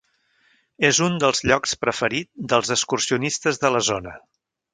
[0.87, 4.17] És un dels llocs preferit dels excursionistes de la zona.